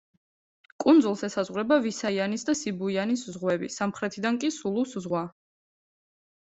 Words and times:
კუნძულს 0.83 1.21
ესაზღვრება: 1.27 1.77
ვისაიანის 1.83 2.47
და 2.49 2.57
სიბუიანის 2.63 3.29
ზღვები, 3.37 3.73
სამხრეთიდან 3.77 4.45
კი 4.45 4.53
სულუს 4.61 5.01
ზღვა. 5.07 5.27